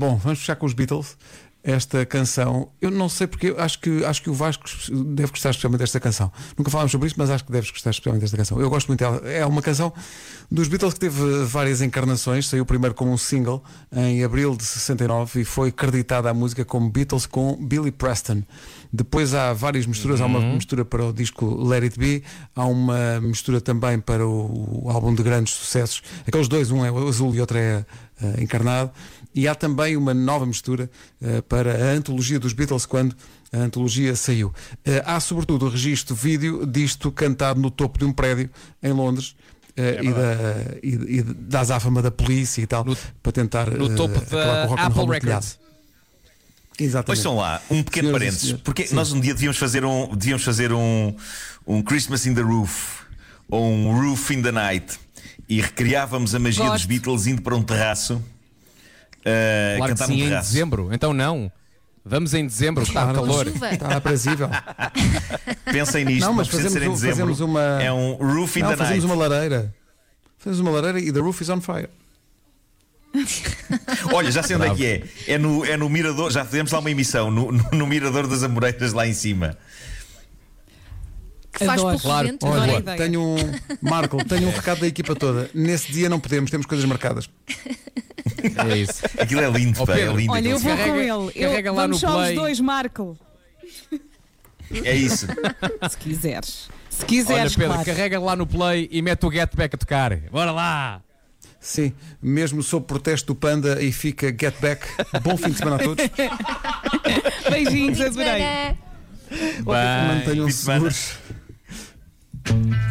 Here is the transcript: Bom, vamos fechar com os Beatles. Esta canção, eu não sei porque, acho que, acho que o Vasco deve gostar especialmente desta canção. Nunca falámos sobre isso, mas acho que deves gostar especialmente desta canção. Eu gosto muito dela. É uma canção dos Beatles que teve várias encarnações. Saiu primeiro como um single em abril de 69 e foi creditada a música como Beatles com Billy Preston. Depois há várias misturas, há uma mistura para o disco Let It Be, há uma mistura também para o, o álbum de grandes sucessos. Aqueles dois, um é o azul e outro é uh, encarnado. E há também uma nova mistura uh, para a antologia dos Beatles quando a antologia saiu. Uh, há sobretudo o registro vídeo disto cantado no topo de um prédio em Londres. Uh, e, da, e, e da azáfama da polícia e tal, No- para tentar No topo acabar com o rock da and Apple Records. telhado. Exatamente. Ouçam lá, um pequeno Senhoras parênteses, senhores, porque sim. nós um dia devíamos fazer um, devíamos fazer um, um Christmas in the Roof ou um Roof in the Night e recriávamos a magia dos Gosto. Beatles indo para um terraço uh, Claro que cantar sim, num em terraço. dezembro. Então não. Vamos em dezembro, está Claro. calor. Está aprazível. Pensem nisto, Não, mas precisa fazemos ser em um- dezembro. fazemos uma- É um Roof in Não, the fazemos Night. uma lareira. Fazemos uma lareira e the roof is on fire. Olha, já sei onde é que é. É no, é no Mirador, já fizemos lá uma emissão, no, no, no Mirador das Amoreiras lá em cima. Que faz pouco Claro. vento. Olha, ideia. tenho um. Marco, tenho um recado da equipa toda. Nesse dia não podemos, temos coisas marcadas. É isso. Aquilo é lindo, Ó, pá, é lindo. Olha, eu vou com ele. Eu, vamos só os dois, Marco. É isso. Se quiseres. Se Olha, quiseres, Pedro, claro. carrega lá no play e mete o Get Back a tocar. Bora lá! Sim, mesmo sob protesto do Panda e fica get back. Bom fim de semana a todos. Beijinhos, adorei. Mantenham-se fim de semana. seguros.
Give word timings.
Bom, 0.00 0.16
vamos 0.16 0.38
fechar 0.38 0.56
com 0.56 0.64
os 0.64 0.72
Beatles. 0.72 1.14
Esta 1.62 2.06
canção, 2.06 2.70
eu 2.80 2.90
não 2.90 3.06
sei 3.06 3.26
porque, 3.26 3.54
acho 3.58 3.78
que, 3.78 4.02
acho 4.02 4.22
que 4.22 4.30
o 4.30 4.32
Vasco 4.32 4.64
deve 4.90 5.30
gostar 5.30 5.50
especialmente 5.50 5.80
desta 5.80 6.00
canção. 6.00 6.32
Nunca 6.56 6.70
falámos 6.70 6.90
sobre 6.90 7.06
isso, 7.06 7.16
mas 7.18 7.28
acho 7.28 7.44
que 7.44 7.52
deves 7.52 7.70
gostar 7.70 7.90
especialmente 7.90 8.22
desta 8.22 8.34
canção. 8.34 8.58
Eu 8.58 8.70
gosto 8.70 8.88
muito 8.88 9.00
dela. 9.00 9.20
É 9.28 9.44
uma 9.44 9.60
canção 9.60 9.92
dos 10.50 10.68
Beatles 10.68 10.94
que 10.94 11.00
teve 11.00 11.44
várias 11.44 11.82
encarnações. 11.82 12.48
Saiu 12.48 12.64
primeiro 12.64 12.94
como 12.94 13.12
um 13.12 13.18
single 13.18 13.62
em 13.94 14.24
abril 14.24 14.56
de 14.56 14.64
69 14.64 15.42
e 15.42 15.44
foi 15.44 15.70
creditada 15.70 16.30
a 16.30 16.32
música 16.32 16.64
como 16.64 16.88
Beatles 16.88 17.26
com 17.26 17.54
Billy 17.62 17.92
Preston. 17.92 18.42
Depois 18.90 19.34
há 19.34 19.52
várias 19.52 19.84
misturas, 19.84 20.22
há 20.22 20.24
uma 20.24 20.40
mistura 20.40 20.82
para 20.82 21.04
o 21.04 21.12
disco 21.12 21.62
Let 21.62 21.82
It 21.82 21.98
Be, 21.98 22.24
há 22.56 22.64
uma 22.64 23.20
mistura 23.20 23.60
também 23.60 24.00
para 24.00 24.26
o, 24.26 24.86
o 24.86 24.90
álbum 24.90 25.14
de 25.14 25.22
grandes 25.22 25.52
sucessos. 25.52 26.02
Aqueles 26.26 26.48
dois, 26.48 26.70
um 26.70 26.84
é 26.86 26.90
o 26.90 27.06
azul 27.06 27.34
e 27.34 27.40
outro 27.40 27.58
é 27.58 27.84
uh, 28.22 28.40
encarnado. 28.42 28.90
E 29.34 29.46
há 29.46 29.54
também 29.54 29.96
uma 29.96 30.12
nova 30.12 30.44
mistura 30.44 30.90
uh, 31.20 31.42
para 31.42 31.72
a 31.72 31.92
antologia 31.92 32.38
dos 32.38 32.52
Beatles 32.52 32.84
quando 32.86 33.14
a 33.52 33.58
antologia 33.58 34.14
saiu. 34.16 34.48
Uh, 34.48 35.02
há 35.04 35.20
sobretudo 35.20 35.66
o 35.66 35.68
registro 35.68 36.14
vídeo 36.14 36.66
disto 36.66 37.10
cantado 37.12 37.60
no 37.60 37.70
topo 37.70 37.98
de 37.98 38.04
um 38.04 38.12
prédio 38.12 38.50
em 38.82 38.92
Londres. 38.92 39.34
Uh, 39.70 40.04
e, 40.04 40.12
da, 40.12 40.78
e, 40.82 41.18
e 41.18 41.22
da 41.22 41.60
azáfama 41.60 42.02
da 42.02 42.10
polícia 42.10 42.60
e 42.60 42.66
tal, 42.66 42.84
No- 42.84 42.96
para 43.22 43.32
tentar 43.32 43.70
No 43.70 43.94
topo 43.94 44.18
acabar 44.18 44.66
com 44.66 44.74
o 44.74 44.76
rock 44.76 44.76
da 44.76 44.82
and 44.82 44.86
Apple 44.88 45.02
Records. 45.02 45.20
telhado. 45.20 45.46
Exatamente. 46.78 47.18
Ouçam 47.18 47.36
lá, 47.36 47.62
um 47.70 47.82
pequeno 47.82 48.08
Senhoras 48.08 48.20
parênteses, 48.20 48.40
senhores, 48.42 48.62
porque 48.64 48.86
sim. 48.86 48.94
nós 48.94 49.12
um 49.12 49.20
dia 49.20 49.34
devíamos 49.34 49.58
fazer 49.58 49.84
um, 49.84 50.14
devíamos 50.16 50.42
fazer 50.44 50.72
um, 50.72 51.14
um 51.66 51.82
Christmas 51.82 52.26
in 52.26 52.34
the 52.34 52.40
Roof 52.40 53.02
ou 53.48 53.64
um 53.70 53.92
Roof 54.00 54.30
in 54.32 54.42
the 54.42 54.50
Night 54.52 54.98
e 55.48 55.60
recriávamos 55.60 56.34
a 56.34 56.38
magia 56.38 56.64
dos 56.64 56.72
Gosto. 56.72 56.88
Beatles 56.88 57.26
indo 57.26 57.42
para 57.42 57.54
um 57.56 57.62
terraço 57.62 58.14
uh, 58.14 58.22
Claro 59.76 59.82
que 59.82 59.88
cantar 60.00 60.06
sim, 60.06 60.16
num 60.18 60.24
em 60.24 60.28
terraço. 60.28 60.52
dezembro. 60.52 60.88
Então 60.92 61.12
não. 61.12 61.50
Vamos 62.04 62.32
em 62.32 62.46
dezembro, 62.46 62.82
está 62.82 63.02
Claro. 63.02 63.14
calor. 63.20 63.46
Está 63.72 63.96
aprazível. 63.96 64.48
Pensem 65.70 66.04
nisto, 66.04 66.26
Não, 66.26 66.32
mas 66.32 66.48
precisa 66.48 66.68
fazemos 66.70 66.72
ser 66.82 66.86
em 66.86 66.88
um- 66.88 66.94
dezembro. 66.94 67.34
fazemos 67.34 67.40
uma- 67.40 67.82
É 67.82 67.92
um 67.92 68.14
Roof 68.14 68.56
in 68.58 68.62
Não, 68.62 68.70
the 68.70 68.76
fazemos 68.78 69.04
Night. 69.04 69.18
uma 69.18 69.28
lareira. 69.28 69.74
Fazemos 70.38 70.60
uma 70.60 70.70
lareira 70.70 70.98
e 70.98 71.12
the 71.12 71.20
roof 71.20 71.42
is 71.42 71.48
on 71.50 71.60
fire. 71.60 71.88
Olha, 74.12 74.30
já 74.30 74.42
sei 74.42 74.56
onde 74.56 74.66
é 74.66 74.74
que 74.74 74.86
é. 74.86 75.02
É 75.34 75.38
no, 75.38 75.64
é 75.64 75.76
no 75.76 75.88
Mirador, 75.88 76.30
já 76.30 76.44
fizemos 76.44 76.70
lá 76.72 76.78
uma 76.78 76.90
emissão, 76.90 77.30
no, 77.30 77.50
no, 77.52 77.68
no 77.72 77.86
Mirador 77.86 78.26
das 78.26 78.42
Amoreiras 78.42 78.92
lá 78.92 79.06
em 79.06 79.12
cima. 79.12 79.56
Que 81.60 81.66
faz 81.66 81.80
pouco 81.82 81.98
Claro. 82.00 82.28
vento. 82.28 82.46
Olha, 82.46 82.78
ideia. 82.78 82.96
tenho 82.96 83.20
um. 83.22 83.36
Marco, 83.82 84.24
tenho 84.24 84.48
um 84.48 84.50
recado 84.50 84.80
da 84.80 84.86
equipa 84.86 85.14
toda. 85.14 85.50
Nesse 85.54 85.92
dia 85.92 86.08
não 86.08 86.18
podemos, 86.18 86.50
temos 86.50 86.66
coisas 86.66 86.86
marcadas. 86.86 87.28
É 88.72 88.76
isso. 88.78 89.02
Aquilo 89.18 89.42
é 89.42 89.50
lindo, 89.50 89.82
Ó, 89.82 89.86
pá, 89.86 89.98
é 89.98 90.06
lindo. 90.06 90.32
Olha, 90.32 90.48
eu 90.48 90.58
vou 90.58 90.76
com 90.76 90.96
ele. 90.96 91.32
Eu, 91.34 91.74
vamos 91.74 92.00
só 92.00 92.22
os 92.22 92.34
dois, 92.34 92.58
Marco. 92.60 93.18
É 94.84 94.94
isso. 94.96 95.26
Se 95.90 95.96
quiseres. 95.98 96.68
Se 96.88 97.02
Olha, 97.02 97.06
quiseres, 97.06 97.54
Pedro, 97.56 97.72
claro. 97.74 97.84
carrega 97.84 98.18
lá 98.20 98.34
no 98.36 98.46
play 98.46 98.88
e 98.90 99.02
mete 99.02 99.24
o 99.26 99.30
Get 99.30 99.54
Back 99.54 99.74
a 99.74 99.78
tocar. 99.78 100.16
Bora 100.30 100.50
lá! 100.50 101.02
Sim, 101.60 101.92
mesmo 102.22 102.62
sob 102.62 102.86
protesto 102.86 103.26
do 103.26 103.34
Panda 103.34 103.82
e 103.82 103.92
fica 103.92 104.28
get 104.28 104.54
back. 104.62 104.86
Bom 105.22 105.36
fim 105.36 105.50
de 105.50 105.58
semana 105.58 105.76
a 105.76 105.78
todos. 105.80 106.04
Beijinhos, 107.50 108.00
adorei. 108.00 108.42
Mantenham-se 109.64 110.64
fim 110.64 111.29
de 112.50 112.64
semana. 112.64 112.80
seguros. 112.80 112.89